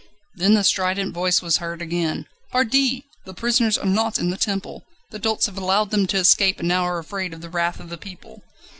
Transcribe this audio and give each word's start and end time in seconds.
Then 0.33 0.55
the 0.55 0.63
strident 0.63 1.13
voice 1.13 1.43
was 1.43 1.57
heard 1.57 1.79
again: 1.79 2.25
"Pardi! 2.51 3.05
the 3.23 3.35
prisoners 3.35 3.77
are 3.77 3.85
not 3.85 4.17
in 4.17 4.31
the 4.31 4.35
Temple! 4.35 4.83
The 5.11 5.19
dolts 5.19 5.45
have 5.45 5.59
allowed 5.59 5.91
them 5.91 6.07
to 6.07 6.17
escape, 6.17 6.57
and 6.57 6.67
now 6.67 6.85
are 6.87 6.97
afraid 6.97 7.35
of 7.35 7.41
the 7.41 7.51
wrath 7.51 7.79
of 7.79 7.89
the 7.89 7.99
people!" 7.99 8.41